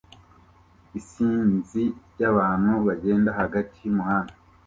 Isinzi 0.99 1.83
ryabantu 2.11 2.71
bagenda 2.87 3.29
hagati 3.39 3.75
yumuhanda 3.83 4.33